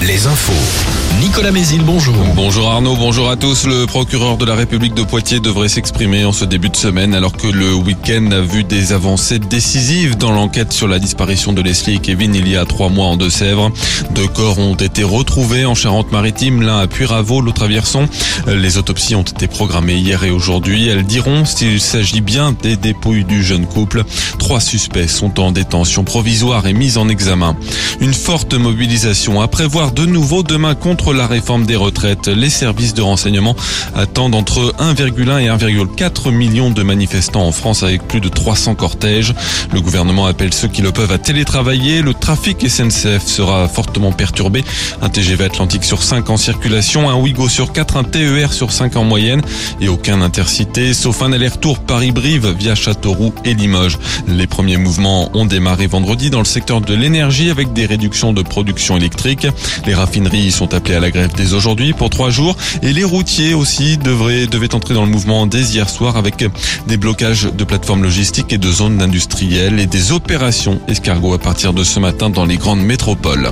[0.00, 0.99] les infos.
[1.18, 2.14] Nicolas Mézil, bonjour.
[2.34, 3.66] Bonjour Arnaud, bonjour à tous.
[3.66, 7.32] Le procureur de la République de Poitiers devrait s'exprimer en ce début de semaine alors
[7.32, 11.96] que le week-end a vu des avancées décisives dans l'enquête sur la disparition de Leslie
[11.96, 13.70] et Kevin il y a trois mois en Deux-Sèvres.
[14.14, 18.08] Deux corps ont été retrouvés en Charente-Maritime, l'un à Puyraveau, l'autre à Vierson.
[18.46, 20.88] Les autopsies ont été programmées hier et aujourd'hui.
[20.88, 24.04] Elles diront s'il s'agit bien des dépouilles du jeune couple.
[24.38, 27.56] Trois suspects sont en détention provisoire et mis en examen.
[28.00, 32.28] Une forte mobilisation à prévoir de nouveau demain contre la réforme des retraites.
[32.28, 33.56] Les services de renseignement
[33.94, 39.34] attendent entre 1,1 et 1,4 millions de manifestants en France avec plus de 300 cortèges.
[39.72, 42.02] Le gouvernement appelle ceux qui le peuvent à télétravailler.
[42.02, 44.64] Le trafic SNCF sera fortement perturbé.
[45.02, 48.96] Un TGV Atlantique sur 5 en circulation, un Ouigo sur 4, un TER sur 5
[48.96, 49.42] en moyenne
[49.80, 53.98] et aucun intercité sauf un aller-retour Paris-Brive via Châteauroux et Limoges.
[54.28, 58.42] Les premiers mouvements ont démarré vendredi dans le secteur de l'énergie avec des réductions de
[58.42, 59.46] production électrique.
[59.86, 63.54] Les raffineries sont appelées à la grève dès aujourd'hui pour trois jours et les routiers
[63.54, 66.44] aussi devraient, devaient entrer dans le mouvement dès hier soir avec
[66.86, 71.72] des blocages de plateformes logistiques et de zones industrielles et des opérations escargots à partir
[71.72, 73.50] de ce matin dans les grandes métropoles.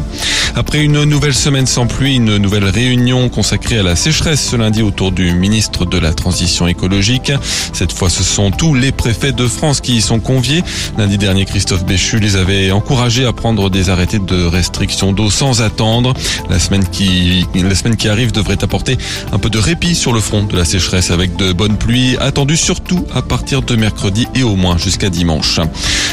[0.55, 4.83] Après une nouvelle semaine sans pluie, une nouvelle réunion consacrée à la sécheresse ce lundi
[4.83, 7.33] autour du ministre de la Transition écologique.
[7.73, 10.63] Cette fois, ce sont tous les préfets de France qui y sont conviés.
[10.97, 15.63] Lundi dernier, Christophe Béchu les avait encouragés à prendre des arrêtés de restriction d'eau sans
[15.63, 16.15] attendre.
[16.51, 18.97] La semaine qui, la semaine qui arrive devrait apporter
[19.33, 22.57] un peu de répit sur le front de la sécheresse avec de bonnes pluies attendues
[22.57, 25.61] surtout à partir de mercredi et au moins jusqu'à dimanche.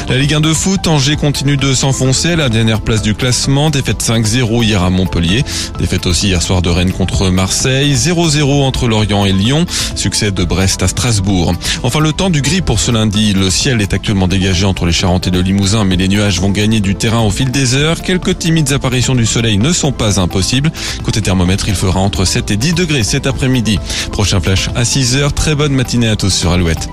[0.08, 3.70] La Ligue 1 de foot, Angers continue de s'enfoncer à la dernière place du classement.
[3.70, 5.44] Défaite 5-0 hier à Montpellier.
[5.78, 7.92] Défaite aussi hier soir de Rennes contre Marseille.
[7.94, 9.66] 0-0 entre Lorient et Lyon.
[9.96, 11.54] Succès de Brest à Strasbourg.
[11.82, 13.32] Enfin, le temps du gris pour ce lundi.
[13.32, 16.50] Le ciel est actuellement dégagé entre les Charentes et le Limousin, mais les nuages vont
[16.50, 18.00] gagner du terrain au fil des heures.
[18.02, 20.70] Quelques timides apparitions du soleil ne sont pas impossibles.
[21.06, 23.78] Côté thermomètre, il fera entre 7 et 10 degrés cet après-midi.
[24.10, 25.32] Prochain flash à 6 heures.
[25.32, 26.88] Très bonne matinée à tous sur Alouette.